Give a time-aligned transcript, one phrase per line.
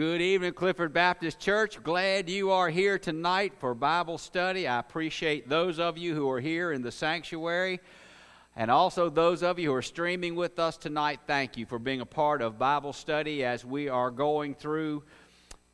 [0.00, 1.82] Good evening, Clifford Baptist Church.
[1.82, 4.66] Glad you are here tonight for Bible study.
[4.66, 7.80] I appreciate those of you who are here in the sanctuary
[8.56, 11.20] and also those of you who are streaming with us tonight.
[11.26, 15.02] Thank you for being a part of Bible study as we are going through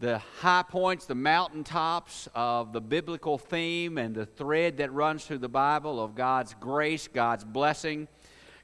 [0.00, 5.38] the high points, the mountaintops of the biblical theme and the thread that runs through
[5.38, 8.09] the Bible of God's grace, God's blessing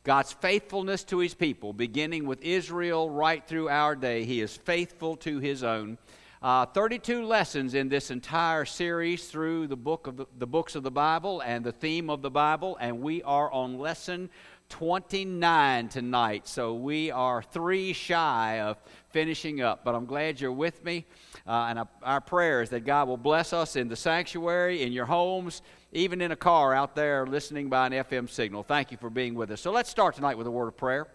[0.04, 4.24] God's faithfulness to his people, beginning with Israel right through our day.
[4.24, 5.96] He is faithful to his own.
[6.42, 10.82] Uh, 32 lessons in this entire series through the book of the, the books of
[10.82, 14.28] the Bible and the theme of the Bible, and we are on lesson
[14.70, 16.48] 29 tonight.
[16.48, 18.78] So we are three shy of
[19.10, 21.06] finishing up, but I'm glad you're with me.
[21.46, 25.06] Uh, and our prayer is that God will bless us in the sanctuary, in your
[25.06, 28.62] homes, even in a car out there listening by an FM signal.
[28.62, 29.60] Thank you for being with us.
[29.60, 31.06] So let's start tonight with a word of prayer.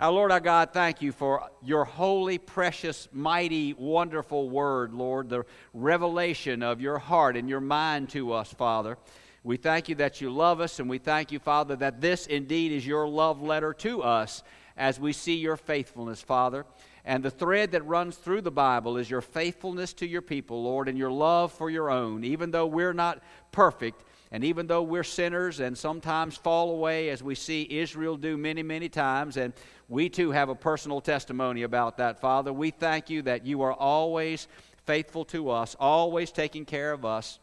[0.00, 5.44] Our Lord, our God, thank you for your holy, precious, mighty, wonderful word, Lord, the
[5.72, 8.98] revelation of your heart and your mind to us, Father.
[9.42, 12.72] We thank you that you love us, and we thank you, Father, that this indeed
[12.72, 14.42] is your love letter to us
[14.76, 16.66] as we see your faithfulness, Father.
[17.04, 20.88] And the thread that runs through the Bible is your faithfulness to your people, Lord,
[20.88, 22.24] and your love for your own.
[22.24, 27.22] Even though we're not perfect, and even though we're sinners and sometimes fall away, as
[27.22, 29.52] we see Israel do many, many times, and
[29.88, 33.74] we too have a personal testimony about that, Father, we thank you that you are
[33.74, 34.48] always
[34.86, 37.38] faithful to us, always taking care of us.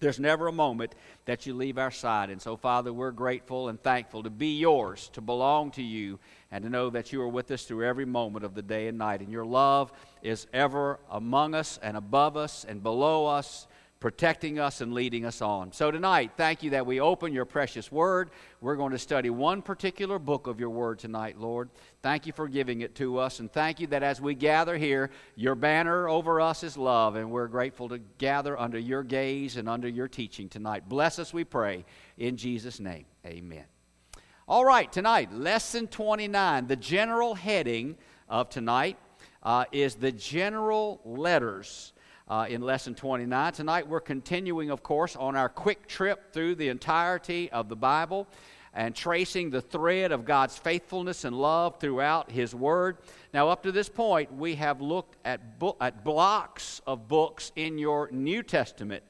[0.00, 0.94] There's never a moment
[1.24, 2.30] that you leave our side.
[2.30, 6.18] And so, Father, we're grateful and thankful to be yours, to belong to you,
[6.50, 8.98] and to know that you are with us through every moment of the day and
[8.98, 9.20] night.
[9.20, 13.66] And your love is ever among us and above us and below us
[14.06, 15.72] protecting us and leading us on.
[15.72, 18.30] So, tonight, thank you that we open your precious word.
[18.60, 21.70] We're going to study one particular book of your word tonight, Lord.
[22.02, 23.40] Thank you for giving it to us.
[23.40, 27.16] And thank you that as we gather here, your banner over us is love.
[27.16, 30.88] And we're grateful to gather under your gaze and under your teaching tonight.
[30.88, 31.84] Bless us, we pray.
[32.16, 33.64] In Jesus' name, amen.
[34.46, 36.68] All right, tonight, lesson 29.
[36.68, 37.96] The general heading
[38.28, 38.98] of tonight
[39.42, 41.92] uh, is the general letters
[42.28, 43.52] uh, in lesson 29.
[43.52, 48.26] Tonight we're continuing, of course, on our quick trip through the entirety of the Bible
[48.74, 52.98] and tracing the thread of God's faithfulness and love throughout His Word.
[53.32, 57.78] Now, up to this point, we have looked at, bo- at blocks of books in
[57.78, 59.02] your New Testament.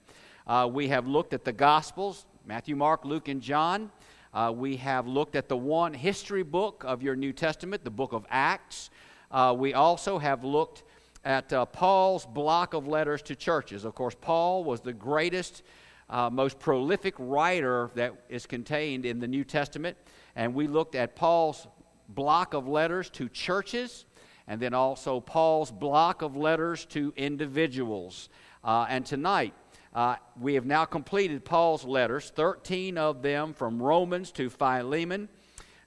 [0.46, 3.90] Uh, we have looked at the Gospels Matthew, Mark, Luke, and John.
[4.32, 8.12] Uh, we have looked at the one history book of your New Testament, the book
[8.12, 8.90] of Acts.
[9.32, 10.84] Uh, we also have looked
[11.26, 13.84] at uh, Paul's block of letters to churches.
[13.84, 15.64] Of course, Paul was the greatest,
[16.08, 19.96] uh, most prolific writer that is contained in the New Testament.
[20.36, 21.66] And we looked at Paul's
[22.08, 24.04] block of letters to churches,
[24.46, 28.28] and then also Paul's block of letters to individuals.
[28.62, 29.52] Uh, and tonight,
[29.96, 35.28] uh, we have now completed Paul's letters, 13 of them from Romans to Philemon.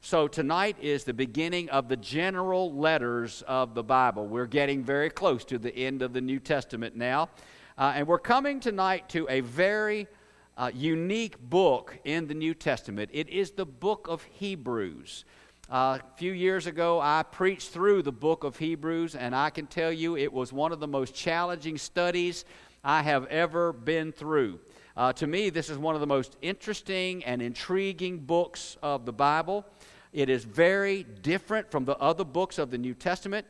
[0.01, 4.27] So tonight is the beginning of the general letters of the Bible.
[4.27, 7.29] We're getting very close to the end of the New Testament now.
[7.77, 10.07] Uh, and we're coming tonight to a very
[10.57, 13.09] uh, unique book in the New Testament.
[13.13, 15.25] It is the book of Hebrews.
[15.69, 19.67] Uh, a few years ago, I preached through the book of Hebrews, and I can
[19.67, 22.45] tell you it was one of the most challenging studies
[22.85, 24.61] I have ever been through.
[24.99, 29.13] Uh, to me, this is one of the most interesting and intriguing books of the
[29.13, 29.65] Bible.
[30.11, 33.47] It is very different from the other books of the New Testament.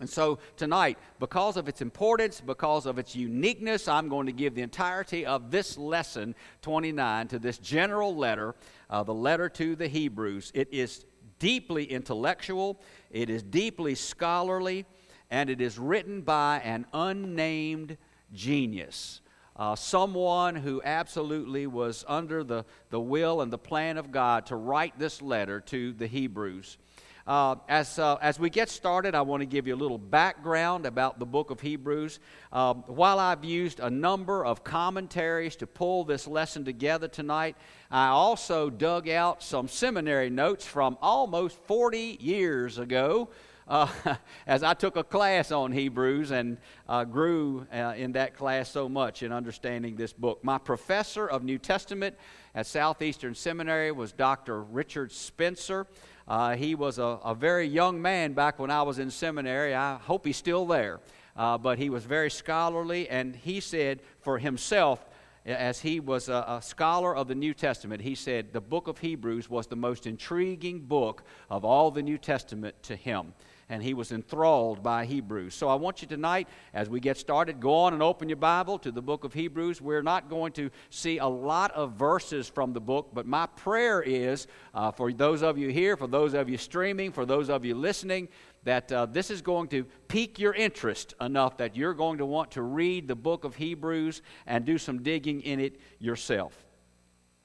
[0.00, 4.56] And so tonight, because of its importance, because of its uniqueness, I'm going to give
[4.56, 8.56] the entirety of this lesson 29 to this general letter,
[8.90, 10.50] uh, the letter to the Hebrews.
[10.52, 11.06] It is
[11.38, 12.80] deeply intellectual,
[13.12, 14.84] it is deeply scholarly,
[15.30, 17.98] and it is written by an unnamed
[18.32, 19.20] genius
[19.56, 24.56] uh, someone who absolutely was under the, the will and the plan of God to
[24.56, 26.78] write this letter to the Hebrews.
[27.26, 30.86] Uh, as, uh, as we get started, I want to give you a little background
[30.86, 32.20] about the book of Hebrews.
[32.52, 37.56] Um, while I've used a number of commentaries to pull this lesson together tonight,
[37.90, 43.28] I also dug out some seminary notes from almost 40 years ago
[43.68, 43.88] uh,
[44.46, 46.58] as I took a class on Hebrews and
[46.88, 50.42] uh, grew uh, in that class so much in understanding this book.
[50.44, 52.16] My professor of New Testament
[52.54, 54.62] at Southeastern Seminary was Dr.
[54.62, 55.86] Richard Spencer.
[56.28, 59.74] Uh, he was a, a, very young man back when I was in seminary.
[59.74, 61.00] I hope he's still there.
[61.36, 65.06] Uh, but he was very scholarly, and he said for himself,
[65.44, 68.98] as he was a, a, scholar of the New Testament, he said the book of
[68.98, 73.32] Hebrews was the most intriguing book of all the New Testament to him.
[73.68, 75.54] And he was enthralled by Hebrews.
[75.54, 78.78] So I want you tonight, as we get started, go on and open your Bible
[78.80, 79.80] to the book of Hebrews.
[79.80, 84.02] We're not going to see a lot of verses from the book, but my prayer
[84.02, 87.64] is uh, for those of you here, for those of you streaming, for those of
[87.64, 88.28] you listening,
[88.62, 92.52] that uh, this is going to pique your interest enough that you're going to want
[92.52, 96.66] to read the book of Hebrews and do some digging in it yourself.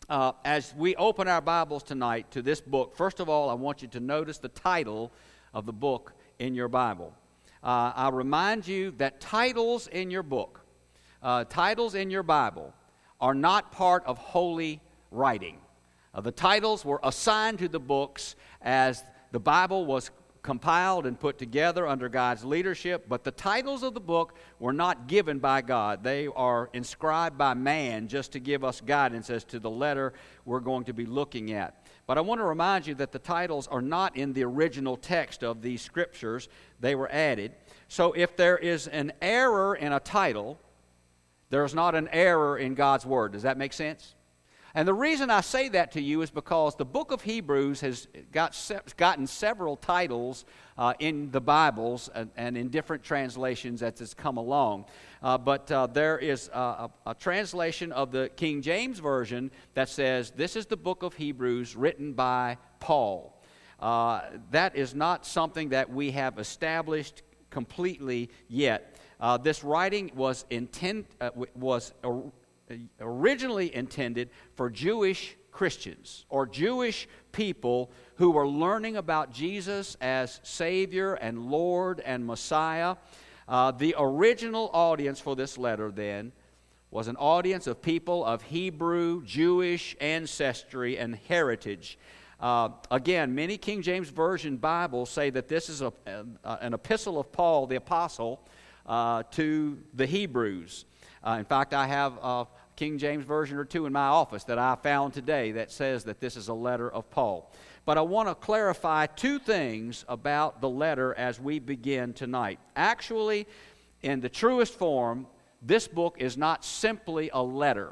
[0.09, 3.81] Uh, as we open our Bibles tonight to this book, first of all, I want
[3.81, 5.11] you to notice the title
[5.53, 7.13] of the book in your Bible.
[7.63, 10.61] Uh, I remind you that titles in your book,
[11.21, 12.73] uh, titles in your Bible,
[13.19, 14.81] are not part of holy
[15.11, 15.57] writing.
[16.13, 20.09] Uh, the titles were assigned to the books as the Bible was
[20.41, 25.07] compiled and put together under God's leadership, but the titles of the book were not
[25.07, 26.03] given by God.
[26.03, 30.13] They are inscribed by man just to give us guidance as to the letter
[30.45, 31.80] we're going to be looking at.
[32.07, 35.43] But I want to remind you that the titles are not in the original text
[35.43, 36.49] of these scriptures,
[36.79, 37.53] they were added.
[37.87, 40.59] So if there is an error in a title,
[41.49, 43.33] there's not an error in God's Word.
[43.33, 44.15] Does that make sense?
[44.73, 48.07] And the reason I say that to you is because the book of Hebrews has
[48.31, 48.55] got
[48.95, 50.45] gotten several titles
[50.77, 54.85] uh, in the Bibles and, and, in different translations as it's come along.
[55.21, 60.31] Uh, but uh, there is a, a, translation of the King James Version that says,
[60.31, 63.41] This is the book of Hebrews written by Paul.
[63.79, 64.21] Uh,
[64.51, 68.95] that is not something that we have established completely yet.
[69.19, 71.93] Uh, this writing was, intent, uh, was
[72.99, 81.13] originally intended for Jewish Christians or Jewish people who were learning about Jesus as Savior
[81.13, 82.95] and Lord and Messiah.
[83.47, 86.31] Uh, the original audience for this letter, then,
[86.89, 91.97] was an audience of people of Hebrew, Jewish ancestry and heritage.
[92.39, 97.19] Uh, again, many King James Version Bibles say that this is a, a, an epistle
[97.19, 98.45] of Paul the Apostle
[98.85, 100.85] uh, to the Hebrews.
[101.23, 102.45] Uh, in fact, I have uh,
[102.81, 106.19] King James Version or two in my office that I found today that says that
[106.19, 107.53] this is a letter of Paul.
[107.85, 112.57] But I want to clarify two things about the letter as we begin tonight.
[112.75, 113.45] Actually,
[114.01, 115.27] in the truest form,
[115.61, 117.91] this book is not simply a letter.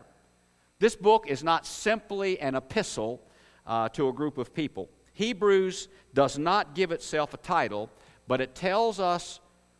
[0.79, 3.21] This book is not simply an epistle
[3.67, 4.89] uh, to a group of people.
[5.13, 7.91] Hebrews does not give itself a title,
[8.27, 9.39] but it tells us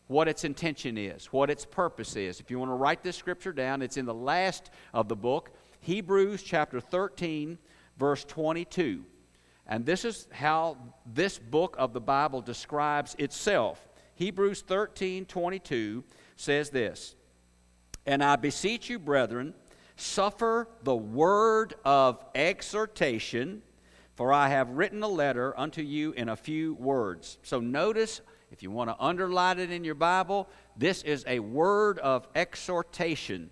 [0.09, 2.39] what its intention is, what its purpose is.
[2.39, 5.51] If you want to write this scripture down, it's in the last of the book,
[5.81, 7.59] Hebrews chapter 13,
[7.95, 9.05] verse 22.
[9.67, 13.87] And this is how this book of the Bible describes itself.
[14.15, 16.03] Hebrews 13, 22
[16.35, 17.13] says this
[18.07, 19.53] And I beseech you, brethren,
[19.95, 23.61] suffer the word of exhortation,
[24.15, 27.37] for I have written a letter unto you in a few words.
[27.43, 31.99] So notice if you want to underline it in your Bible, this is a word
[31.99, 33.49] of exhortation.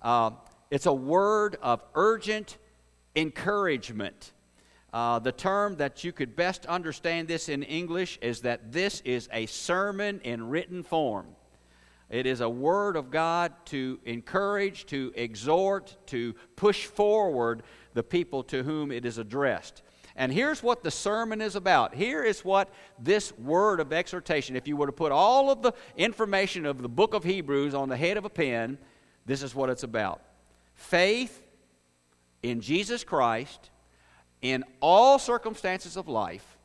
[0.00, 0.30] Uh,
[0.70, 2.58] it's a word of urgent
[3.14, 4.32] encouragement.
[4.92, 9.28] Uh, the term that you could best understand this in English is that this is
[9.32, 11.26] a sermon in written form.
[12.08, 18.42] It is a word of God to encourage, to exhort, to push forward the people
[18.44, 19.82] to whom it is addressed.
[20.18, 21.94] And here's what the sermon is about.
[21.94, 25.72] Here is what this word of exhortation, if you were to put all of the
[25.96, 28.78] information of the book of Hebrews on the head of a pen,
[29.26, 30.20] this is what it's about.
[30.74, 31.40] Faith
[32.42, 33.70] in Jesus Christ
[34.42, 36.58] in all circumstances of life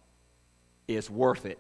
[0.88, 1.60] is worth it.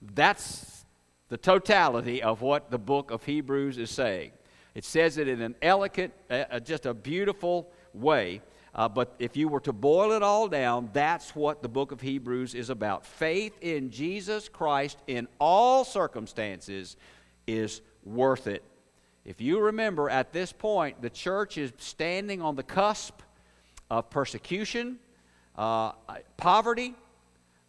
[0.00, 0.84] That's
[1.28, 4.32] the totality of what the book of Hebrews is saying.
[4.74, 8.40] It says it in an elegant, uh, just a beautiful way.
[8.74, 12.00] Uh, but if you were to boil it all down, that's what the book of
[12.00, 13.04] Hebrews is about.
[13.04, 16.96] Faith in Jesus Christ in all circumstances
[17.46, 18.62] is worth it.
[19.24, 23.20] If you remember, at this point, the church is standing on the cusp
[23.90, 24.98] of persecution,
[25.56, 25.92] uh,
[26.36, 26.94] poverty,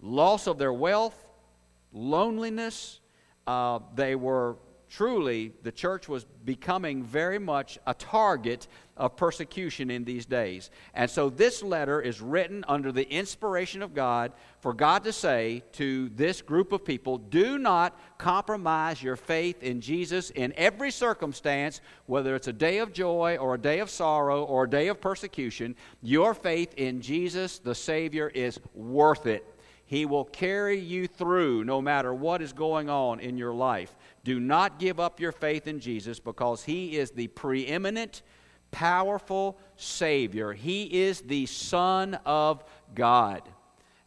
[0.01, 1.25] loss of their wealth,
[1.91, 3.01] loneliness.
[3.45, 4.55] Uh, they were
[4.95, 10.69] truly, the church was becoming very much a target of persecution in these days.
[10.93, 15.63] And so this letter is written under the inspiration of God for God to say
[15.73, 21.81] to this group of people do not compromise your faith in Jesus in every circumstance,
[22.05, 25.01] whether it's a day of joy or a day of sorrow or a day of
[25.01, 25.75] persecution.
[26.03, 29.52] Your faith in Jesus, the Savior, is worth it.
[29.93, 33.95] He will carry you through no matter what is going on in your life.
[34.23, 38.23] Do not give up your faith in Jesus because He is the preeminent,
[38.71, 40.51] powerful Savior.
[40.51, 42.63] He is the Son of
[42.95, 43.43] God.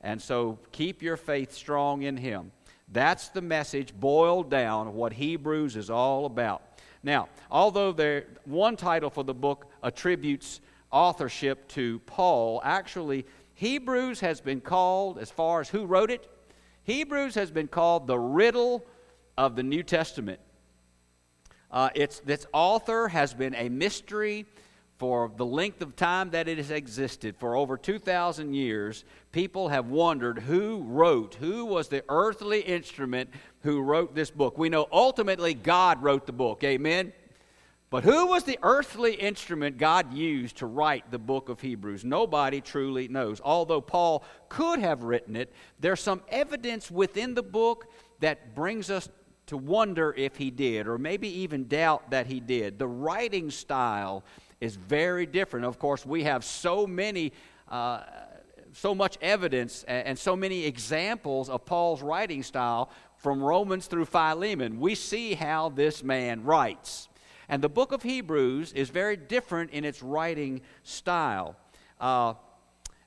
[0.00, 2.50] And so keep your faith strong in Him.
[2.88, 6.62] That's the message boiled down, what Hebrews is all about.
[7.04, 13.24] Now, although there, one title for the book attributes authorship to Paul, actually,
[13.56, 16.28] Hebrews has been called, as far as who wrote it,
[16.84, 18.84] Hebrews has been called the riddle
[19.36, 20.40] of the New Testament.
[21.70, 24.44] Uh, its, its author has been a mystery
[24.98, 27.34] for the length of time that it has existed.
[27.38, 33.80] For over 2,000 years, people have wondered who wrote, who was the earthly instrument who
[33.80, 34.58] wrote this book.
[34.58, 36.62] We know ultimately God wrote the book.
[36.62, 37.12] Amen?
[37.96, 42.04] But who was the earthly instrument God used to write the book of Hebrews?
[42.04, 43.40] Nobody truly knows.
[43.42, 45.50] Although Paul could have written it,
[45.80, 49.08] there's some evidence within the book that brings us
[49.46, 52.78] to wonder if he did, or maybe even doubt that he did.
[52.78, 54.24] The writing style
[54.60, 55.64] is very different.
[55.64, 57.32] Of course, we have so many.
[57.66, 58.02] Uh,
[58.72, 64.78] so much evidence and so many examples of Paul's writing style from Romans through Philemon.
[64.78, 67.08] We see how this man writes.
[67.48, 71.56] And the book of Hebrews is very different in its writing style.
[72.00, 72.34] Uh,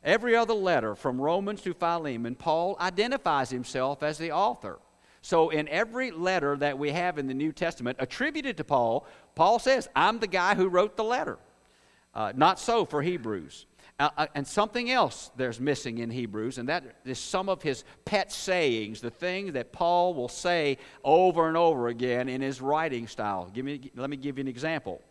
[0.03, 4.79] every other letter, from Romans to Philemon, Paul identifies himself as the author.
[5.21, 9.05] So, in every letter that we have in the New Testament attributed to Paul,
[9.35, 11.37] Paul says, I'm the guy who wrote the letter.
[12.13, 13.65] Uh, not so for Hebrews.
[13.99, 17.83] Uh, uh, and something else there's missing in Hebrews, and that is some of his
[18.05, 23.07] pet sayings, the things that Paul will say over and over again in his writing
[23.07, 23.49] style.
[23.53, 25.01] Give me, let me give you an example.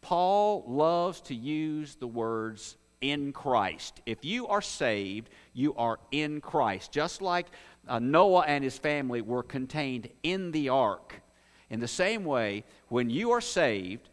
[0.00, 4.00] Paul loves to use the words in Christ.
[4.06, 6.90] If you are saved, you are in Christ.
[6.90, 7.48] Just like
[7.86, 11.20] uh, Noah and his family were contained in the ark.
[11.68, 14.08] In the same way, when you are saved,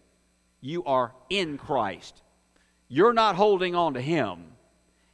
[0.60, 2.22] you are in Christ.
[2.90, 4.46] You're not holding on to him,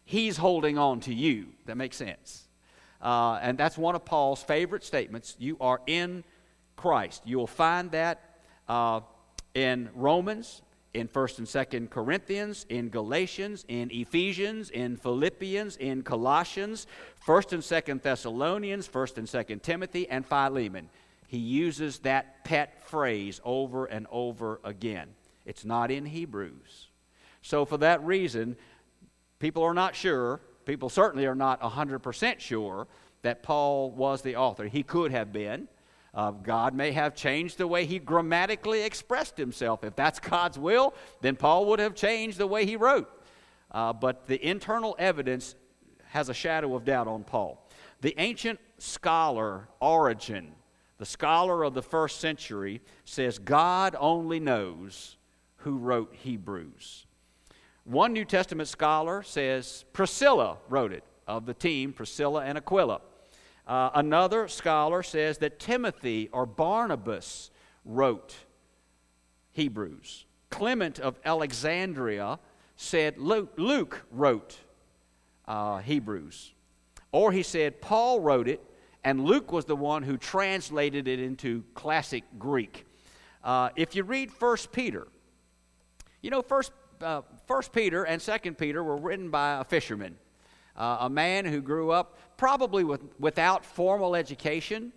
[0.05, 1.47] he's holding on to you.
[1.65, 2.47] That makes sense.
[3.01, 5.35] Uh, and that's one of Paul's favorite statements.
[5.37, 6.23] You are in
[6.75, 7.21] Christ.
[7.25, 9.01] You will find that uh,
[9.53, 10.61] in Romans,
[10.93, 16.87] in 1st and 2nd Corinthians, in Galatians, in Ephesians, in Philippians, in Colossians,
[17.27, 20.89] 1st and 2nd Thessalonians, 1st and 2nd Timothy, and Philemon.
[21.27, 25.09] He uses that pet phrase over and over again.
[25.45, 26.87] It's not in Hebrews.
[27.45, 28.57] So, for that reason,
[29.37, 32.87] people are not sure, people certainly are not 100% sure
[33.21, 34.65] that Paul was the author.
[34.65, 35.67] He could have been.
[36.11, 39.83] Uh, God may have changed the way he grammatically expressed himself.
[39.83, 43.11] If that's God's will, then Paul would have changed the way he wrote.
[43.69, 45.53] Uh, but the internal evidence
[46.05, 47.69] has a shadow of doubt on Paul.
[48.01, 50.55] The ancient scholar Origen,
[50.97, 55.17] the scholar of the first century, says God only knows
[55.57, 57.04] who wrote Hebrews.
[57.85, 62.99] One New Testament scholar says Priscilla wrote it, of the team, Priscilla and Aquila.
[63.67, 67.51] Uh, another scholar says that Timothy or Barnabas
[67.83, 68.35] wrote
[69.51, 70.25] Hebrews.
[70.49, 72.39] Clement of Alexandria
[72.75, 74.57] said Luke, wrote
[75.47, 76.53] uh, Hebrews.
[77.11, 78.61] Or he said Paul wrote it,
[79.03, 82.85] and Luke was the one who translated it into classic Greek.
[83.43, 85.07] Uh, if you read 1 Peter,
[86.23, 86.63] you know, 1
[87.01, 90.17] uh, First Peter and Second Peter were written by a fisherman,
[90.75, 94.91] uh, a man who grew up probably with, without formal education,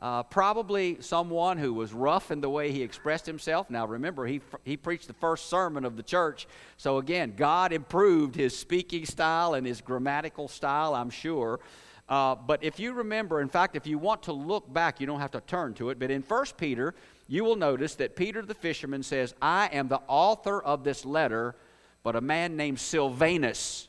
[0.00, 3.68] uh, probably someone who was rough in the way he expressed himself.
[3.68, 6.46] Now, remember, he, he preached the first sermon of the church.
[6.78, 11.60] So, again, God improved his speaking style and his grammatical style, I'm sure.
[12.08, 15.20] Uh, but if you remember, in fact, if you want to look back, you don't
[15.20, 15.98] have to turn to it.
[15.98, 16.94] But in First Peter,
[17.30, 21.54] you will notice that Peter the fisherman says, I am the author of this letter,
[22.02, 23.86] but a man named Silvanus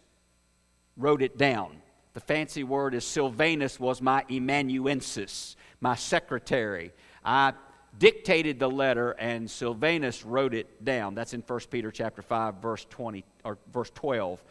[0.96, 1.82] wrote it down.
[2.14, 6.92] The fancy word is Silvanus was my amanuensis, my secretary.
[7.26, 7.54] I
[7.98, 11.16] dictated the letter and Silvanus wrote it down.
[11.16, 14.44] That's in 1 Peter chapter 5 verse 20 or verse 12.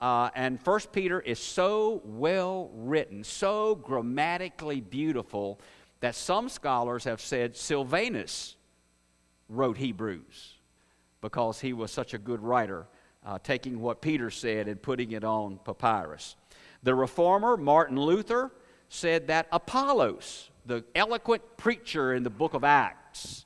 [0.00, 5.60] Uh, and 1 Peter is so well written, so grammatically beautiful
[6.00, 8.56] that some scholars have said Silvanus
[9.48, 10.54] wrote Hebrews
[11.20, 12.86] because he was such a good writer,
[13.24, 16.36] uh, taking what Peter said and putting it on papyrus.
[16.82, 18.50] The reformer Martin Luther
[18.88, 23.44] said that Apollos, the eloquent preacher in the book of Acts,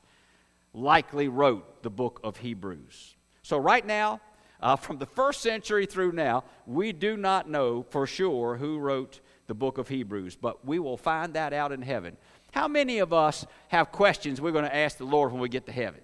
[0.73, 3.17] likely wrote the book of Hebrews.
[3.43, 4.21] So, right now,
[4.61, 9.21] uh, from the first century through now, we do not know for sure who wrote
[9.47, 12.17] the book of Hebrews, but we will find that out in heaven.
[12.55, 15.67] How many of us have questions we're going to ask the Lord when we get
[15.67, 16.01] to heaven?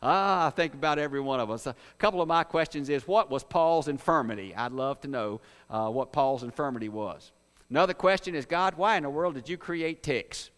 [0.00, 1.66] Ah, I think about every one of us.
[1.66, 4.54] A couple of my questions is what was Paul's infirmity?
[4.54, 7.32] I'd love to know uh, what Paul's infirmity was.
[7.68, 10.50] Another question is God, why in the world did you create ticks?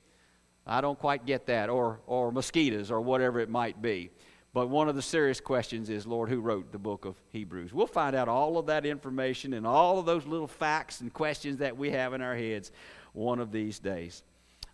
[0.66, 4.10] I don't quite get that, or, or mosquitoes, or whatever it might be.
[4.52, 7.72] But one of the serious questions is, Lord, who wrote the book of Hebrews?
[7.72, 11.60] We'll find out all of that information and all of those little facts and questions
[11.60, 12.72] that we have in our heads
[13.14, 14.22] one of these days.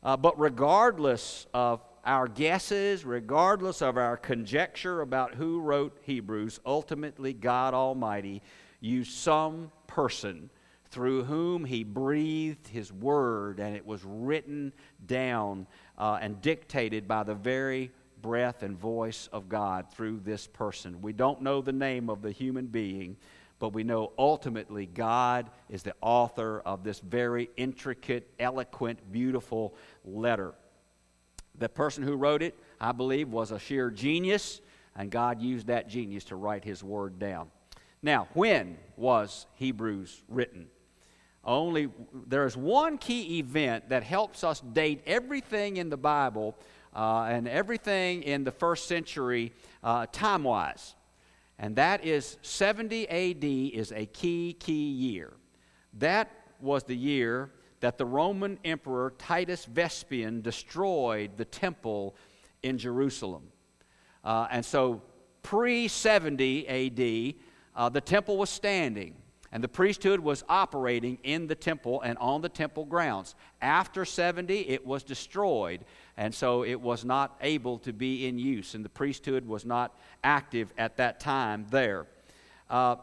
[0.02, 7.32] Uh, but regardless of our guesses, regardless of our conjecture about who wrote Hebrews, ultimately
[7.34, 8.42] God Almighty
[8.80, 10.48] used some person
[10.90, 14.72] through whom He breathed His word, and it was written
[15.06, 15.66] down
[15.98, 17.90] uh, and dictated by the very
[18.22, 21.00] breath and voice of God through this person.
[21.02, 23.16] We don't know the name of the human being,
[23.60, 30.54] but we know ultimately God is the author of this very intricate, eloquent, beautiful letter.
[31.58, 34.62] The person who wrote it, I believe, was a sheer genius,
[34.96, 37.50] and God used that genius to write his word down.
[38.02, 40.68] Now, when was Hebrews written?
[41.44, 41.90] Only
[42.26, 46.56] there is one key event that helps us date everything in the Bible
[46.94, 49.52] uh, and everything in the first century
[49.82, 50.94] uh, time wise.
[51.62, 55.34] And that is 70 AD is a key, key year.
[55.98, 57.50] That was the year
[57.80, 62.16] that the Roman Emperor Titus Vespasian destroyed the temple
[62.62, 63.42] in Jerusalem.
[64.24, 65.02] Uh, and so,
[65.42, 67.34] pre 70 AD,
[67.76, 69.14] uh, the temple was standing.
[69.52, 73.34] And the priesthood was operating in the temple and on the temple grounds.
[73.60, 75.84] After 70, it was destroyed,
[76.20, 79.98] and so it was not able to be in use, and the priesthood was not
[80.22, 82.06] active at that time there.
[82.68, 82.96] Uh,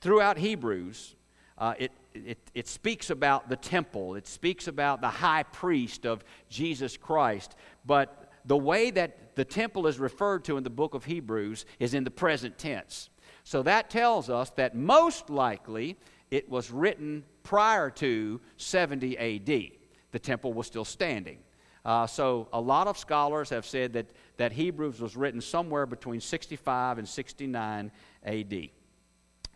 [0.00, 1.14] throughout Hebrews,
[1.56, 6.24] uh, it, it, it speaks about the temple, it speaks about the high priest of
[6.48, 7.54] Jesus Christ,
[7.86, 11.94] but the way that the temple is referred to in the book of Hebrews is
[11.94, 13.08] in the present tense.
[13.44, 15.96] So that tells us that most likely
[16.32, 19.70] it was written prior to 70 AD.
[20.10, 21.38] The temple was still standing.
[21.84, 26.20] Uh, so a lot of scholars have said that, that Hebrews was written somewhere between
[26.20, 27.90] 65 and 69
[28.24, 28.68] AD.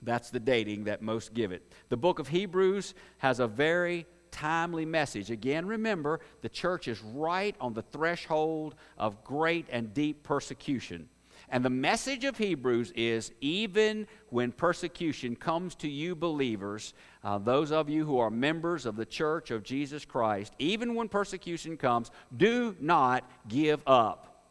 [0.03, 1.73] That's the dating that most give it.
[1.89, 5.31] The book of Hebrews has a very timely message.
[5.31, 11.09] Again, remember, the church is right on the threshold of great and deep persecution.
[11.49, 17.71] And the message of Hebrews is even when persecution comes to you, believers, uh, those
[17.73, 22.11] of you who are members of the church of Jesus Christ, even when persecution comes,
[22.37, 24.47] do not give up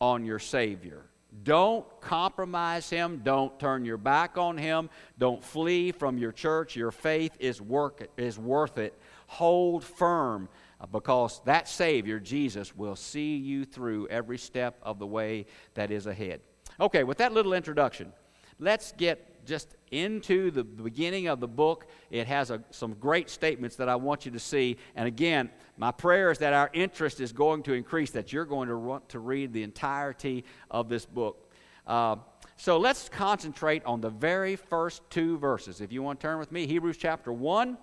[0.00, 1.04] on your Savior.
[1.44, 3.22] Don't compromise him.
[3.24, 4.90] Don't turn your back on him.
[5.18, 6.76] Don't flee from your church.
[6.76, 8.98] Your faith is, work, is worth it.
[9.28, 10.48] Hold firm
[10.90, 16.06] because that Savior, Jesus, will see you through every step of the way that is
[16.06, 16.40] ahead.
[16.80, 18.12] Okay, with that little introduction,
[18.58, 21.86] let's get just into the beginning of the book.
[22.10, 24.76] It has a, some great statements that I want you to see.
[24.94, 28.68] And again, my prayer is that our interest is going to increase, that you're going
[28.68, 31.50] to want to read the entirety of this book.
[31.86, 32.16] Uh,
[32.56, 35.80] so let's concentrate on the very first two verses.
[35.80, 37.76] If you want to turn with me, Hebrews chapter 1,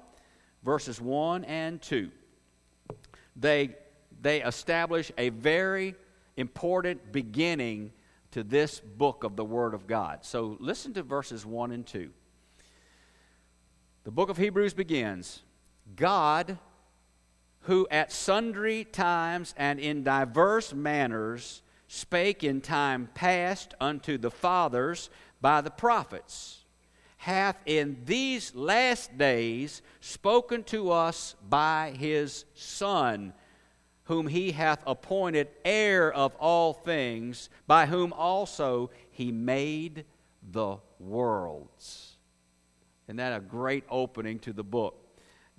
[0.63, 2.11] verses 1 and 2
[3.39, 3.75] they,
[4.21, 5.95] they establish a very
[6.37, 7.91] important beginning
[8.31, 10.23] to this book of the Word of God.
[10.23, 12.09] So listen to verses 1 and 2.
[14.03, 15.41] The book of Hebrews begins
[15.95, 16.57] God,
[17.61, 25.09] who at sundry times and in diverse manners spake in time past unto the fathers
[25.41, 26.63] by the prophets,
[27.19, 33.33] hath in these last days spoken to us by his Son,
[34.05, 40.05] whom he hath appointed heir of all things, by whom also he made
[40.49, 42.15] the worlds.
[43.07, 44.95] Isn't that a great opening to the book?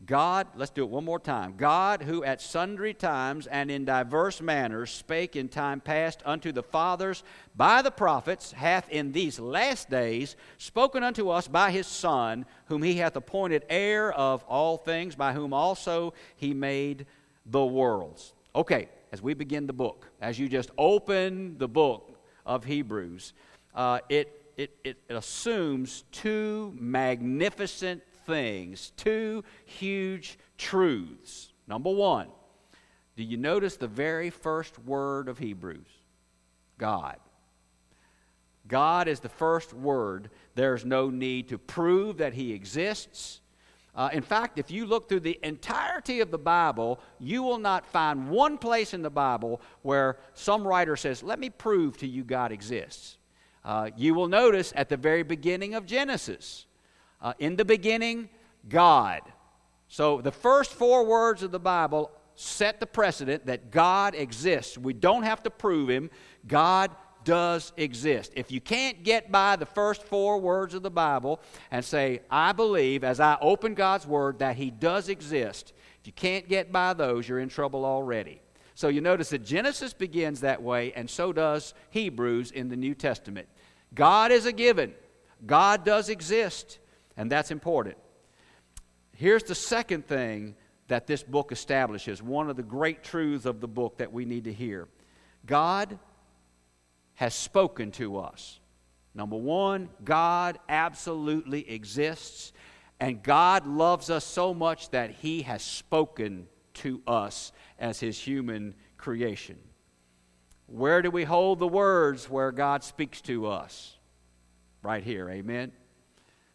[0.07, 1.55] God, let's do it one more time.
[1.57, 6.63] God, who at sundry times and in diverse manners spake in time past unto the
[6.63, 7.23] fathers
[7.55, 12.83] by the prophets, hath in these last days spoken unto us by his Son, whom
[12.83, 17.05] he hath appointed heir of all things, by whom also he made
[17.45, 18.33] the worlds.
[18.55, 23.35] Okay, as we begin the book, as you just open the book of Hebrews,
[23.75, 31.53] uh, it, it, it assumes two magnificent things, two huge truths.
[31.67, 32.29] Number one,
[33.17, 35.89] do you notice the very first word of Hebrews?
[36.79, 37.17] God.
[38.67, 40.31] God is the first word.
[40.55, 43.41] There's no need to prove that He exists.
[43.95, 47.85] Uh, in fact, if you look through the entirety of the Bible, you will not
[47.85, 52.23] find one place in the Bible where some writer says, Let me prove to you
[52.23, 53.19] God exists.
[53.65, 56.67] Uh, you will notice at the very beginning of Genesis,
[57.21, 58.29] uh, in the beginning,
[58.69, 59.23] God.
[59.89, 64.79] So the first four words of the Bible set the precedent that God exists.
[64.79, 66.11] We don't have to prove him.
[66.47, 66.91] God
[67.25, 68.33] does exist.
[68.37, 72.53] If you can't get by the first four words of the Bible and say, I
[72.53, 76.95] believe, as I open God's Word, that He does exist, if you can't get by
[76.95, 78.41] those, you're in trouble already.
[78.75, 82.95] So you notice that Genesis begins that way, and so does Hebrews in the New
[82.95, 83.49] Testament.
[83.95, 84.95] God is a given,
[85.47, 86.80] God does exist,
[87.21, 87.99] and that's important.
[89.13, 90.55] Here's the second thing
[90.89, 94.45] that this book establishes one of the great truths of the book that we need
[94.45, 94.89] to hear
[95.45, 95.99] God
[97.17, 98.59] has spoken to us.
[99.15, 102.55] Number one, God absolutely exists,
[102.99, 108.75] and God loves us so much that He has spoken to us as His human
[108.97, 109.59] creation.
[110.69, 113.99] Where do we hold the words where God speaks to us?
[114.83, 115.73] Right here, amen.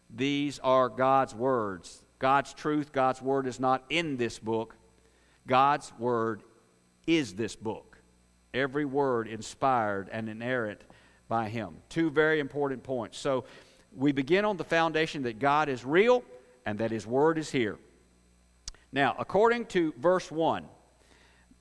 [0.09, 2.03] These are God's words.
[2.19, 4.75] God's truth, God's word is not in this book.
[5.47, 6.43] God's word
[7.05, 7.97] is this book.
[8.53, 10.81] Every word inspired and inerrant
[11.27, 11.75] by Him.
[11.89, 13.17] Two very important points.
[13.17, 13.45] So
[13.95, 16.23] we begin on the foundation that God is real
[16.65, 17.77] and that His word is here.
[18.91, 20.65] Now, according to verse 1,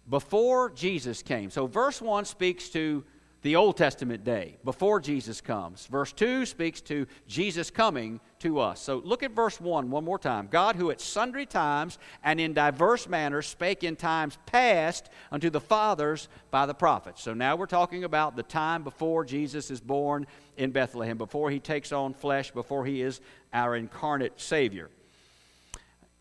[0.09, 3.05] before Jesus came, so verse 1 speaks to
[3.45, 5.85] the Old Testament day, before Jesus comes.
[5.89, 8.81] Verse 2 speaks to Jesus coming to us.
[8.81, 10.49] So look at verse 1 one more time.
[10.51, 15.61] God, who at sundry times and in diverse manners spake in times past unto the
[15.61, 17.23] fathers by the prophets.
[17.23, 20.27] So now we're talking about the time before Jesus is born
[20.57, 23.21] in Bethlehem, before he takes on flesh, before he is
[23.53, 24.89] our incarnate Savior.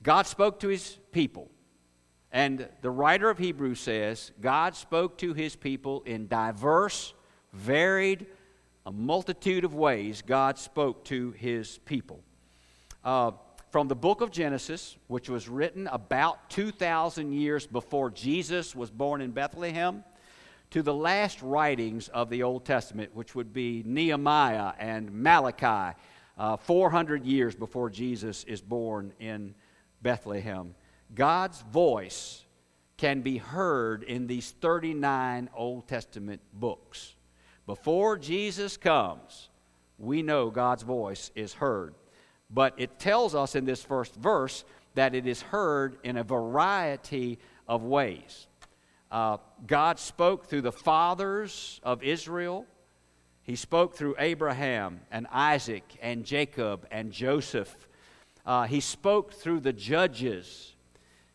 [0.03, 1.49] God spoke to his people.
[2.33, 7.13] And the writer of Hebrews says, God spoke to his people in diverse,
[7.53, 8.25] varied,
[8.87, 12.21] a multitude of ways God spoke to his people.
[13.03, 13.31] Uh,
[13.69, 19.21] from the book of Genesis, which was written about 2,000 years before Jesus was born
[19.21, 20.03] in Bethlehem,
[20.71, 25.95] to the last writings of the Old Testament, which would be Nehemiah and Malachi,
[26.35, 29.53] uh, 400 years before Jesus is born in
[30.01, 30.73] Bethlehem.
[31.15, 32.45] God's voice
[32.97, 37.15] can be heard in these 39 Old Testament books.
[37.65, 39.49] Before Jesus comes,
[39.97, 41.95] we know God's voice is heard.
[42.49, 44.63] But it tells us in this first verse
[44.95, 48.47] that it is heard in a variety of ways.
[49.11, 52.65] Uh, God spoke through the fathers of Israel.
[53.43, 57.75] He spoke through Abraham and Isaac and Jacob and Joseph.
[58.45, 60.72] Uh, he spoke through the judges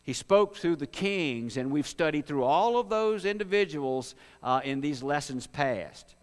[0.09, 4.81] he spoke through the kings, and we've studied through all of those individuals uh, in
[4.81, 6.15] these lessons past.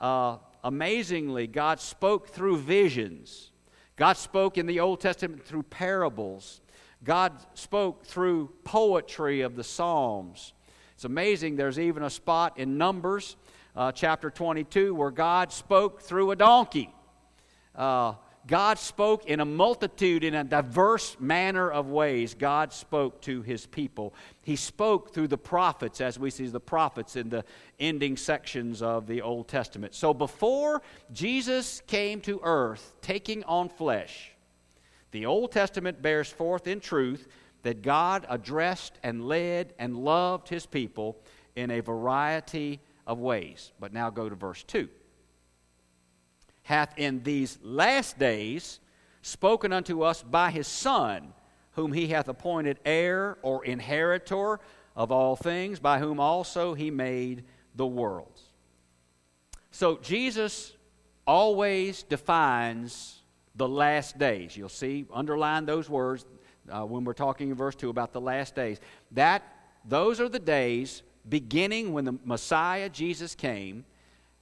[0.00, 3.52] Uh, amazingly, God spoke through visions.
[3.94, 6.60] God spoke in the Old Testament through parables.
[7.04, 10.52] God spoke through poetry of the Psalms.
[10.96, 13.36] It's amazing, there's even a spot in Numbers
[13.76, 16.92] uh, chapter 22 where God spoke through a donkey.
[17.72, 18.14] Uh,
[18.46, 22.34] God spoke in a multitude, in a diverse manner of ways.
[22.34, 24.14] God spoke to his people.
[24.42, 27.44] He spoke through the prophets, as we see the prophets in the
[27.78, 29.94] ending sections of the Old Testament.
[29.94, 34.32] So before Jesus came to earth, taking on flesh,
[35.10, 37.28] the Old Testament bears forth in truth
[37.62, 41.18] that God addressed and led and loved his people
[41.56, 43.72] in a variety of ways.
[43.80, 44.88] But now go to verse 2
[46.68, 48.78] hath in these last days
[49.22, 51.32] spoken unto us by his Son,
[51.72, 54.60] whom he hath appointed heir or inheritor
[54.94, 58.42] of all things, by whom also he made the worlds.
[59.70, 60.74] So Jesus
[61.26, 63.22] always defines
[63.54, 64.54] the last days.
[64.54, 66.26] You'll see, underline those words
[66.70, 68.78] uh, when we're talking in verse 2 about the last days.
[69.12, 69.42] That
[69.86, 73.86] those are the days beginning when the Messiah Jesus came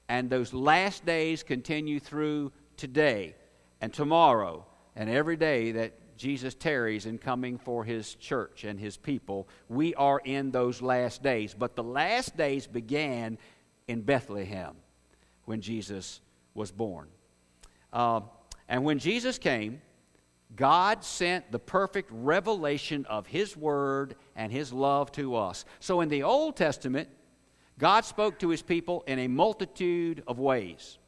[0.08, 3.34] and those last days continue through today
[3.80, 8.96] and tomorrow and every day that Jesus tarries in coming for his church and his
[8.96, 9.48] people.
[9.68, 11.54] We are in those last days.
[11.54, 13.38] But the last days began
[13.86, 14.76] in Bethlehem
[15.44, 16.20] when Jesus
[16.54, 17.08] was born.
[17.92, 18.20] Uh,
[18.68, 19.80] and when Jesus came,
[20.54, 25.64] God sent the perfect revelation of His Word and His love to us.
[25.80, 27.08] So in the Old Testament,
[27.78, 30.98] God spoke to his people in a multitude of ways,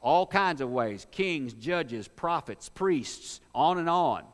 [0.00, 4.24] all kinds of ways kings, judges, prophets, priests, on and on.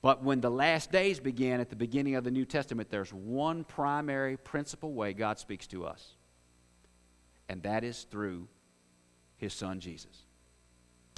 [0.00, 3.62] But when the last days began at the beginning of the New Testament, there's one
[3.62, 6.16] primary principal way God speaks to us,
[7.48, 8.48] and that is through
[9.36, 10.24] his son Jesus.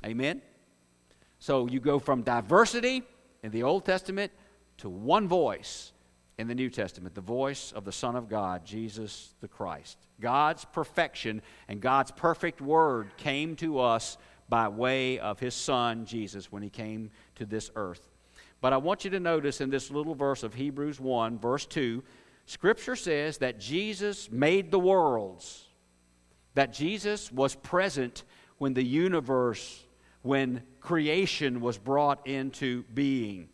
[0.04, 0.42] Amen?
[1.38, 3.02] So you go from diversity
[3.42, 4.32] in the Old Testament
[4.78, 5.92] to one voice
[6.38, 9.98] in the New Testament the voice of the Son of God, Jesus the Christ.
[10.20, 14.18] God's perfection and God's perfect word came to us
[14.48, 18.08] by way of his Son, Jesus, when he came to this earth.
[18.60, 22.02] But I want you to notice in this little verse of Hebrews 1, verse 2,
[22.46, 25.66] Scripture says that Jesus made the worlds,
[26.54, 28.24] that Jesus was present
[28.58, 29.84] when the universe,
[30.22, 33.48] when creation was brought into being.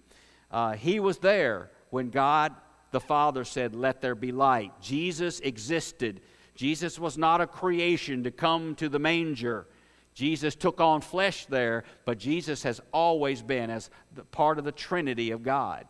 [0.51, 2.55] Uh, he was there when God
[2.91, 4.73] the Father said, Let there be light.
[4.81, 6.21] Jesus existed.
[6.55, 9.67] Jesus was not a creation to come to the manger.
[10.15, 13.91] Jesus took on flesh there, but Jesus has always been as
[14.33, 15.87] part of the Trinity of God.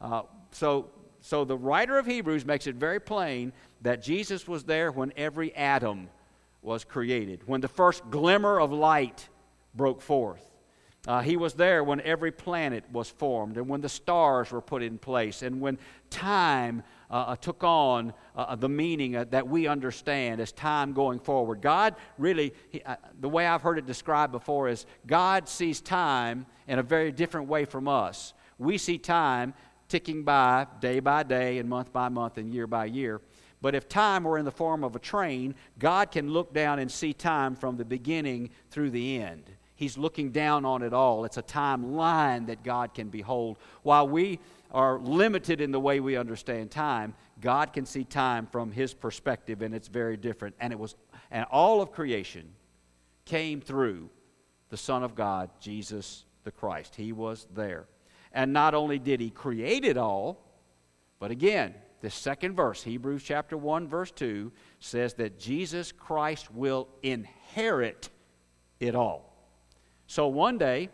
[0.00, 3.52] Uh, so, so the writer of Hebrews makes it very plain
[3.82, 6.08] that Jesus was there when every atom
[6.62, 9.28] was created, when the first glimmer of light
[9.74, 10.53] broke forth.
[11.06, 14.82] Uh, he was there when every planet was formed and when the stars were put
[14.82, 19.46] in place and when time uh, uh took on uh, uh the meaning uh, that
[19.46, 21.60] we understand as time going forward.
[21.60, 22.82] God really, he,
[23.20, 27.48] the way I've heard it described before is God sees time in a very different
[27.48, 28.32] way from us.
[28.58, 29.52] We see time
[29.88, 33.20] ticking by day by day and month by month and year by year.
[33.60, 36.90] But if time were in the form of a train, God can look down and
[36.90, 39.50] see time from the beginning through the end.
[39.76, 41.24] He's looking down on it all.
[41.24, 43.58] It's a timeline that God can behold.
[43.82, 44.38] While we
[44.70, 49.62] are limited in the way we understand time, God can see time from his perspective
[49.62, 50.54] and it's very different.
[50.60, 50.94] And it was
[51.30, 52.52] and all of creation
[53.24, 54.10] came through
[54.68, 56.94] the Son of God, Jesus the Christ.
[56.94, 57.86] He was there.
[58.32, 60.44] And not only did he create it all,
[61.18, 66.88] but again, the second verse, Hebrews chapter 1 verse 2 says that Jesus Christ will
[67.02, 68.10] inherit
[68.78, 69.33] it all.
[70.06, 70.90] So one day,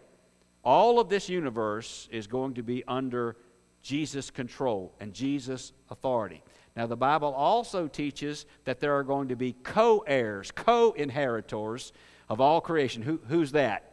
[0.63, 3.37] all of this universe is going to be under
[3.83, 6.43] Jesus' control and Jesus' authority.
[6.77, 11.93] Now, the Bible also teaches that there are going to be co heirs, co inheritors
[12.29, 13.03] of all creation.
[13.03, 13.93] Who, who's that?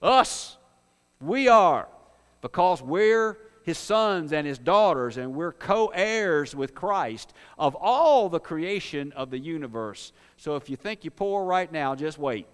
[0.00, 0.56] Us.
[1.20, 1.88] We are.
[2.40, 8.28] Because we're his sons and his daughters, and we're co heirs with Christ of all
[8.28, 10.12] the creation of the universe.
[10.36, 12.46] So if you think you're poor right now, just wait.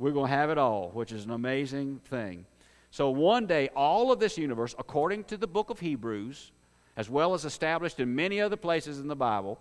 [0.00, 2.46] We're going to have it all, which is an amazing thing.
[2.90, 6.52] So one day, all of this universe, according to the book of Hebrews,
[6.96, 9.60] as well as established in many other places in the Bible,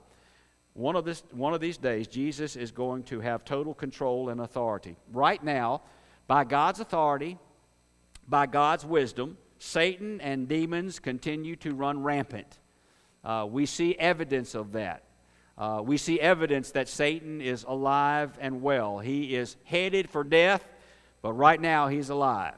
[0.76, 4.40] one of, this, one of these days, Jesus is going to have total control and
[4.40, 4.96] authority.
[5.12, 5.82] Right now,
[6.26, 7.38] by God's authority,
[8.30, 12.60] by God's wisdom, Satan and demons continue to run rampant.
[13.26, 15.04] Uh, we see evidence of that.
[15.60, 19.00] Uh, we see evidence that Satan is alive and well.
[19.00, 20.64] He is headed for death,
[21.22, 22.56] but right now he's alive.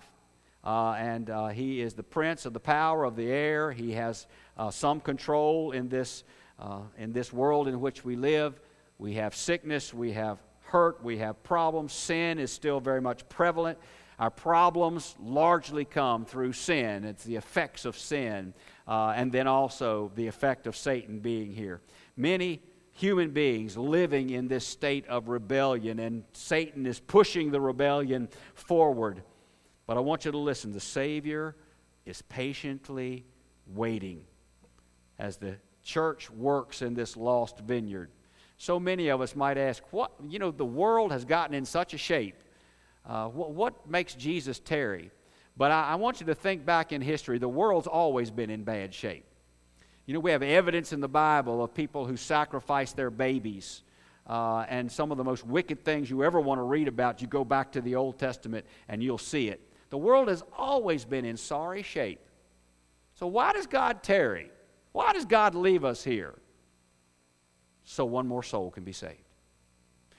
[0.64, 3.72] Uh, and uh, he is the prince of the power of the air.
[3.72, 6.24] He has uh, some control in this,
[6.60, 8.60] uh, in this world in which we live.
[9.00, 11.94] We have sickness, we have hurt, we have problems.
[11.94, 13.80] Sin is still very much prevalent.
[14.20, 17.06] Our problems largely come through sin.
[17.06, 18.54] It's the effects of sin,
[18.88, 21.82] uh, and then also the effect of Satan being here.
[22.16, 22.62] Many
[22.94, 29.24] human beings living in this state of rebellion, and Satan is pushing the rebellion forward.
[29.88, 31.56] But I want you to listen the Savior
[32.06, 33.26] is patiently
[33.68, 34.24] waiting
[35.20, 38.10] as the church works in this lost vineyard.
[38.58, 41.94] So many of us might ask, what, you know, the world has gotten in such
[41.94, 42.36] a shape.
[43.06, 45.10] Uh, what, what, makes Jesus tarry?
[45.58, 47.40] But I, I want you to think back in history.
[47.40, 49.26] The world's always been in bad shape.
[50.06, 53.84] You know, we have evidence in the Bible of people who sacrifice their babies.
[54.28, 57.28] Uh, and some of the most wicked things you ever want to read about, you
[57.28, 59.62] go back to the Old Testament and you'll see it.
[59.90, 62.20] The world has always been in sorry shape.
[63.16, 64.50] So, why does God tarry?
[64.94, 66.36] Why does God leave us here?
[67.84, 69.18] So one more soul can be saved.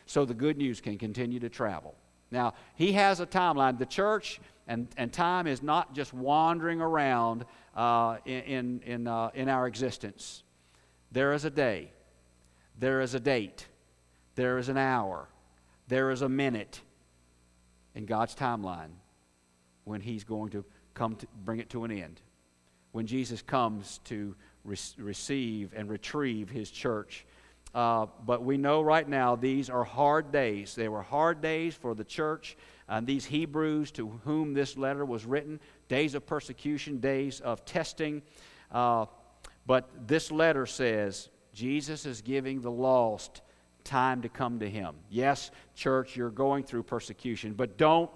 [0.06, 1.94] So the good news can continue to travel.
[2.30, 3.78] Now, He has a timeline.
[3.78, 7.44] The church and, and time is not just wandering around
[7.76, 10.42] uh, in, in, uh, in our existence.
[11.10, 11.90] There is a day,
[12.78, 13.66] there is a date,
[14.34, 15.28] there is an hour,
[15.88, 16.80] there is a minute
[17.94, 18.90] in God's timeline
[19.84, 22.20] when He's going to come to bring it to an end.
[22.92, 27.26] When Jesus comes to re- receive and retrieve His church.
[27.74, 30.74] Uh, but we know right now these are hard days.
[30.74, 32.56] They were hard days for the church
[32.88, 38.20] and these Hebrews to whom this letter was written days of persecution, days of testing.
[38.70, 39.06] Uh,
[39.66, 43.40] but this letter says Jesus is giving the lost
[43.84, 44.94] time to come to him.
[45.08, 48.10] Yes, church, you're going through persecution, but don't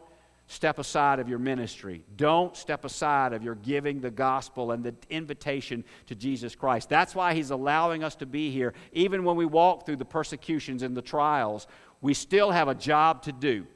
[0.46, 2.04] step aside of your ministry.
[2.16, 6.88] Don't step aside of your giving the gospel and the invitation to Jesus Christ.
[6.88, 8.72] That's why He's allowing us to be here.
[8.92, 11.66] Even when we walk through the persecutions and the trials,
[12.00, 13.66] we still have a job to do.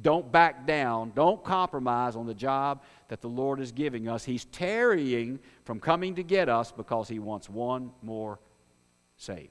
[0.00, 1.12] Don't back down.
[1.14, 4.24] Don't compromise on the job that the Lord is giving us.
[4.24, 8.38] He's tarrying from coming to get us because He wants one more
[9.16, 9.48] saved,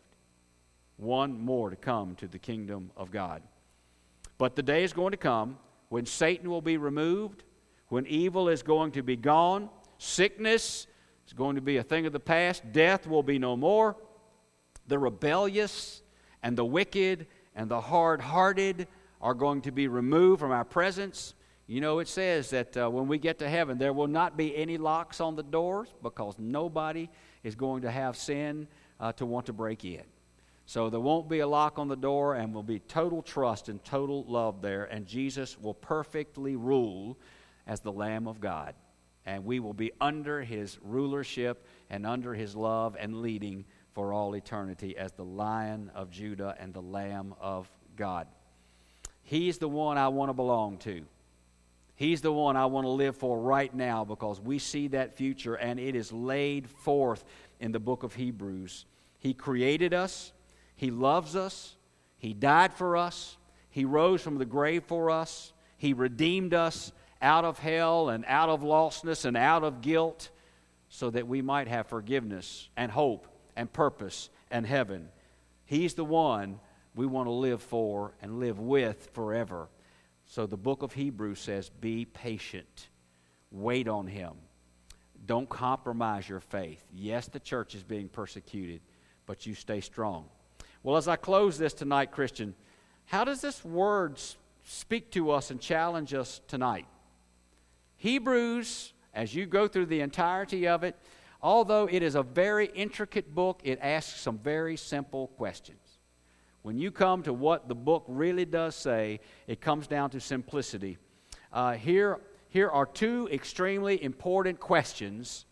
[0.97, 3.41] one more to come to the kingdom of God.
[4.37, 5.57] But the day is going to come
[5.95, 7.45] when Satan will be removed,
[7.87, 10.87] when evil is going to be gone, sickness
[11.25, 13.95] is going to be a thing of the past, death will be no more,
[14.87, 16.01] the rebellious
[16.43, 18.89] and the wicked and the hard hearted
[19.21, 21.33] are going to be removed from our presence.
[21.65, 24.53] You know, it says that uh, when we get to heaven, there will not be
[24.53, 27.07] any locks on the doors because nobody
[27.41, 28.67] is going to have sin
[28.99, 30.03] uh, to want to break in.
[30.65, 33.83] So there won't be a lock on the door, and will be total trust and
[33.83, 37.17] total love there, and Jesus will perfectly rule
[37.67, 38.73] as the Lamb of God.
[39.27, 44.35] And we will be under his rulership and under his love and leading for all
[44.35, 48.27] eternity as the Lion of Judah and the Lamb of God.
[49.23, 51.03] He's the one I want to belong to.
[51.95, 55.55] He's the one I want to live for right now because we see that future
[55.55, 57.23] and it is laid forth
[57.59, 58.85] in the book of Hebrews.
[59.17, 60.33] He created us,
[60.75, 61.75] He loves us,
[62.17, 63.37] He died for us,
[63.69, 68.49] He rose from the grave for us, He redeemed us out of hell and out
[68.49, 70.29] of lostness and out of guilt
[70.89, 75.09] so that we might have forgiveness and hope and purpose and heaven.
[75.65, 76.59] He's the one
[76.95, 79.67] we want to live for and live with forever.
[80.25, 82.89] So the book of Hebrews says, Be patient,
[83.51, 84.33] wait on him.
[85.25, 86.83] Don't compromise your faith.
[86.93, 88.81] Yes, the church is being persecuted,
[89.25, 90.25] but you stay strong.
[90.85, 92.53] Well, as I close this tonight, Christian,
[93.05, 94.21] how does this word
[94.65, 96.85] speak to us and challenge us tonight?
[97.97, 100.95] Hebrews, as you go through the entirety of it,
[101.41, 105.97] although it is a very intricate book, it asks some very simple questions.
[106.61, 110.99] When you come to what the book really does say, it comes down to simplicity.
[111.51, 112.19] Uh, here,
[112.49, 115.45] here are two extremely important questions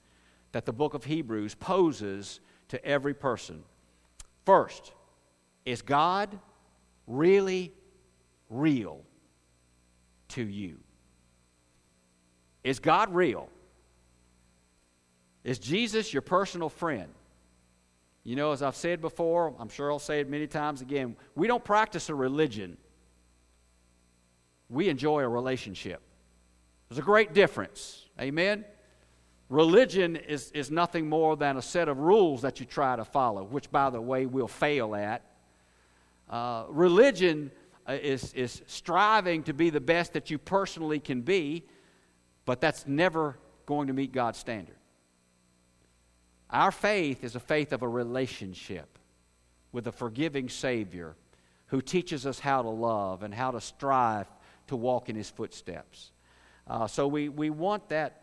[0.52, 3.64] that the book of Hebrews poses to every person.
[4.46, 4.94] First,
[5.66, 6.38] is God
[7.08, 7.74] really
[8.50, 9.02] real
[10.30, 10.78] to you?
[12.64, 13.50] Is God real?
[15.44, 17.10] Is Jesus your personal friend?
[18.24, 21.48] You know, as I've said before, I'm sure I'll say it many times again, we
[21.48, 22.78] don't practice a religion,
[24.70, 26.02] we enjoy a relationship.
[26.88, 28.06] There's a great difference.
[28.20, 28.66] Amen?
[29.50, 33.44] Religion is, is nothing more than a set of rules that you try to follow,
[33.44, 35.22] which, by the way, we'll fail at.
[36.30, 37.52] Uh, religion
[37.88, 41.64] uh, is, is striving to be the best that you personally can be,
[42.46, 44.76] but that's never going to meet God's standard.
[46.50, 49.00] Our faith is a faith of a relationship
[49.72, 51.16] with a forgiving Savior
[51.68, 54.28] who teaches us how to love and how to strive
[54.68, 56.12] to walk in His footsteps.
[56.68, 58.22] Uh, so we, we want that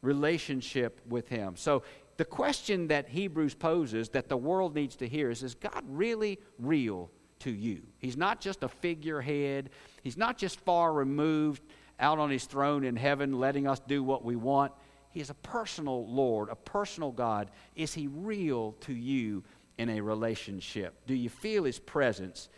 [0.00, 1.56] relationship with Him.
[1.56, 1.82] So
[2.16, 6.38] the question that Hebrews poses that the world needs to hear is Is God really
[6.58, 7.10] real
[7.44, 7.82] to you?
[7.98, 9.70] He's not just a figurehead,
[10.02, 11.62] He's not just far removed
[11.98, 14.72] out on His throne in heaven letting us do what we want.
[15.10, 17.50] He is a personal Lord, a personal God.
[17.76, 19.44] Is He real to you
[19.78, 20.94] in a relationship?
[21.06, 22.48] Do you feel His presence?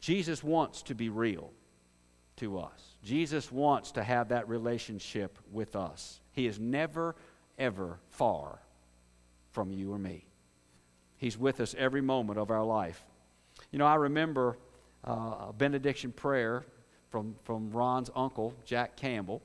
[0.00, 1.52] Jesus wants to be real
[2.36, 2.96] to us.
[3.02, 6.20] Jesus wants to have that relationship with us.
[6.32, 7.16] He is never,
[7.58, 8.60] ever far
[9.52, 10.26] from you or me.
[11.16, 13.02] He's with us every moment of our life.
[13.76, 14.56] You know, I remember
[15.06, 16.64] uh, a benediction prayer
[17.10, 19.42] from, from Ron's uncle, Jack Campbell.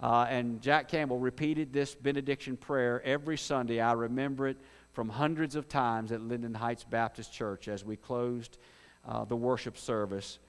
[0.00, 3.80] Uh, and Jack Campbell repeated this benediction prayer every Sunday.
[3.80, 4.56] I remember it
[4.92, 8.58] from hundreds of times at Linden Heights Baptist Church as we closed
[9.06, 10.40] uh, the worship service.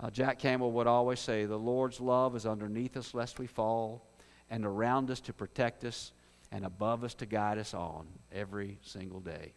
[0.00, 4.04] Uh, Jack Campbell would always say, The Lord's love is underneath us lest we fall,
[4.50, 6.10] and around us to protect us,
[6.50, 9.52] and above us to guide us on every single day.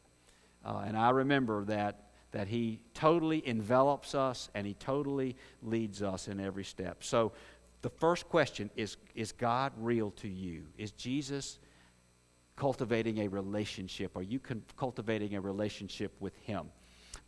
[0.63, 6.28] Uh, and I remember that that he totally envelops us and he totally leads us
[6.28, 7.03] in every step.
[7.03, 7.32] So
[7.82, 10.63] the first question is Is God real to you?
[10.78, 11.59] Is Jesus
[12.55, 14.17] cultivating a relationship?
[14.17, 16.67] Are you con- cultivating a relationship with Him?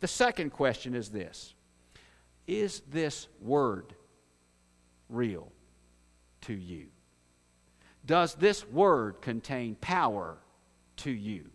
[0.00, 1.54] The second question is this
[2.46, 3.94] Is this word
[5.08, 5.50] real
[6.42, 6.88] to you?
[8.04, 10.38] Does this word contain power
[10.96, 11.46] to you?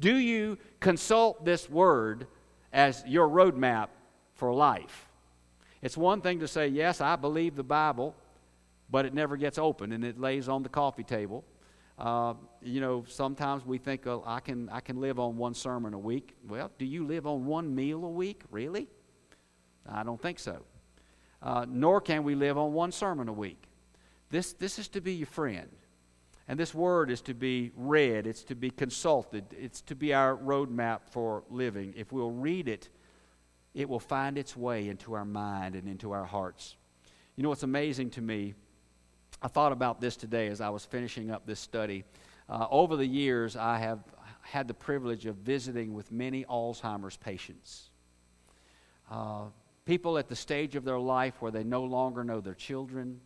[0.00, 2.26] Do you consult this word
[2.72, 3.88] as your roadmap
[4.34, 5.08] for life?
[5.82, 8.14] It's one thing to say, Yes, I believe the Bible,
[8.90, 11.44] but it never gets open and it lays on the coffee table.
[11.98, 15.94] Uh, you know, sometimes we think, oh, I, can, I can live on one sermon
[15.94, 16.36] a week.
[16.46, 18.42] Well, do you live on one meal a week?
[18.50, 18.86] Really?
[19.84, 20.62] I don't think so.
[21.42, 23.64] Uh, nor can we live on one sermon a week.
[24.30, 25.68] This, this is to be your friend.
[26.48, 30.34] And this word is to be read, it's to be consulted, it's to be our
[30.34, 31.92] roadmap for living.
[31.94, 32.88] If we'll read it,
[33.74, 36.76] it will find its way into our mind and into our hearts.
[37.36, 38.54] You know what's amazing to me?
[39.42, 42.04] I thought about this today as I was finishing up this study.
[42.48, 44.00] Uh, over the years, I have
[44.40, 47.90] had the privilege of visiting with many Alzheimer's patients.
[49.10, 49.44] Uh,
[49.84, 53.20] people at the stage of their life where they no longer know their children,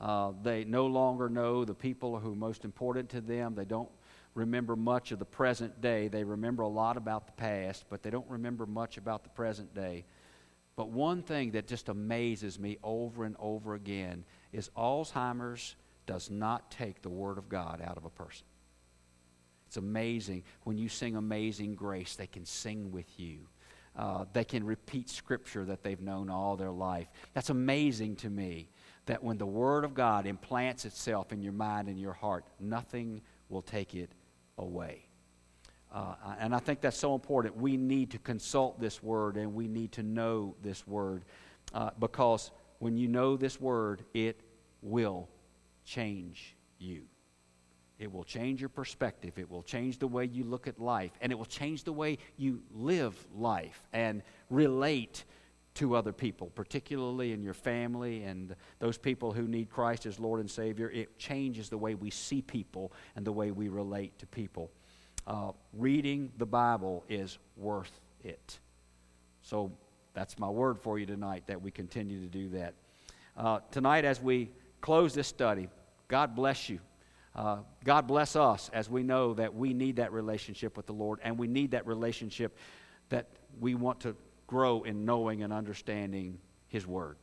[0.00, 3.54] uh, they no longer know the people who are most important to them.
[3.54, 3.90] They don't
[4.34, 6.08] remember much of the present day.
[6.08, 9.74] They remember a lot about the past, but they don't remember much about the present
[9.74, 10.04] day.
[10.76, 15.76] But one thing that just amazes me over and over again is Alzheimer's
[16.06, 18.46] does not take the Word of God out of a person.
[19.68, 20.42] It's amazing.
[20.64, 23.38] When you sing Amazing Grace, they can sing with you.
[23.96, 27.06] Uh, they can repeat scripture that they've known all their life.
[27.32, 28.68] That's amazing to me
[29.06, 33.20] that when the Word of God implants itself in your mind and your heart, nothing
[33.48, 34.10] will take it
[34.58, 35.08] away.
[35.92, 37.56] Uh, and I think that's so important.
[37.56, 41.24] We need to consult this Word and we need to know this Word
[41.72, 44.40] uh, because when you know this Word, it
[44.82, 45.28] will
[45.84, 47.02] change you.
[47.98, 49.38] It will change your perspective.
[49.38, 51.12] It will change the way you look at life.
[51.20, 55.24] And it will change the way you live life and relate
[55.74, 60.40] to other people, particularly in your family and those people who need Christ as Lord
[60.40, 60.90] and Savior.
[60.90, 64.70] It changes the way we see people and the way we relate to people.
[65.26, 68.58] Uh, reading the Bible is worth it.
[69.42, 69.72] So
[70.12, 72.74] that's my word for you tonight that we continue to do that.
[73.36, 74.50] Uh, tonight, as we
[74.80, 75.68] close this study,
[76.06, 76.78] God bless you.
[77.34, 81.18] Uh, God bless us as we know that we need that relationship with the Lord
[81.24, 82.56] and we need that relationship
[83.08, 83.26] that
[83.58, 84.14] we want to
[84.54, 86.38] grow in knowing and understanding
[86.68, 87.16] His Word.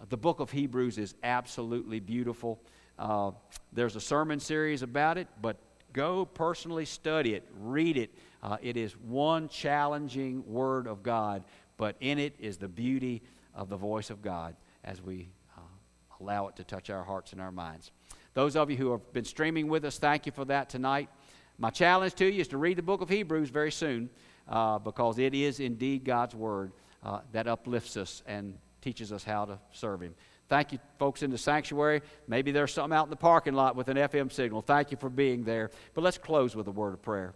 [0.00, 2.58] Uh, the book of Hebrews is absolutely beautiful.
[2.98, 3.32] Uh,
[3.70, 5.58] there's a sermon series about it, but
[5.92, 8.14] go personally study it, read it.
[8.42, 11.44] Uh, it is one challenging Word of God,
[11.76, 13.20] but in it is the beauty
[13.54, 15.28] of the voice of God as we
[15.58, 15.60] uh,
[16.18, 17.90] allow it to touch our hearts and our minds.
[18.32, 21.10] Those of you who have been streaming with us, thank you for that tonight.
[21.58, 24.08] My challenge to you is to read the book of Hebrews very soon
[24.50, 26.72] uh, because it is indeed God's Word
[27.02, 30.14] uh, that uplifts us and teaches us how to serve Him.
[30.48, 32.02] Thank you, folks in the sanctuary.
[32.26, 34.62] Maybe there's something out in the parking lot with an FM signal.
[34.62, 35.70] Thank you for being there.
[35.94, 37.34] But let's close with a word of prayer.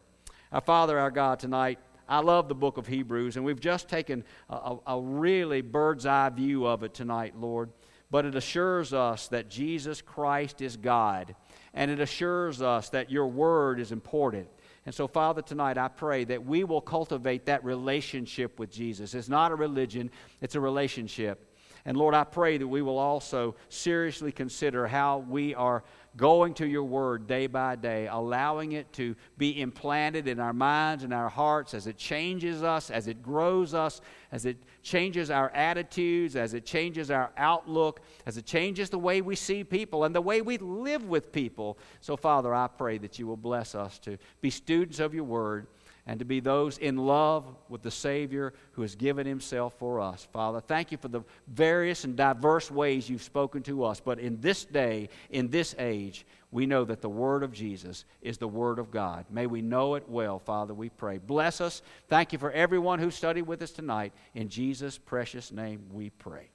[0.50, 4.24] Our Father, our God, tonight, I love the book of Hebrews, and we've just taken
[4.50, 7.70] a, a, really bird's eye view of it tonight, Lord.
[8.10, 11.34] But it assures us that Jesus Christ is God,
[11.72, 14.48] and it assures us that your word is important.
[14.86, 19.14] And so, Father, tonight I pray that we will cultivate that relationship with Jesus.
[19.14, 20.10] It's not a religion,
[20.40, 21.50] it's a relationship.
[21.86, 25.84] And Lord, I pray that we will also seriously consider how we are
[26.16, 31.02] going to your word day by day, allowing it to be implanted in our minds
[31.02, 34.00] and our hearts as it changes us, as it grows us,
[34.30, 39.20] as it changes our attitudes, as it changes our outlook, as it changes the way
[39.20, 41.78] we see people and the way we live with people.
[42.00, 45.66] So, Father, I pray that you will bless us to be students of your word
[46.06, 50.28] and to be those in love with the Savior who has given himself for us.
[50.32, 54.00] Father, thank you for the various and diverse ways you've spoken to us.
[54.00, 58.36] But in this day, in this age, we know that the Word of Jesus is
[58.36, 59.24] the Word of God.
[59.30, 61.18] May we know it well, Father, we pray.
[61.18, 61.82] Bless us.
[62.08, 64.12] Thank you for everyone who studied with us tonight.
[64.34, 66.50] In Jesus' precious name we pray.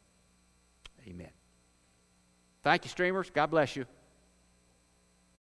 [1.07, 1.31] Amen.
[2.61, 3.31] Thank you, streamers.
[3.31, 3.85] God bless you.